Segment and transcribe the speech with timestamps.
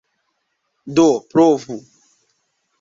[0.95, 1.77] Do provu!